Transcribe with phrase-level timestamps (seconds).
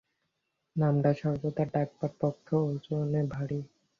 [0.75, 3.59] নামটা সর্বদা ডাকবার পক্ষে ওজনে ভারী।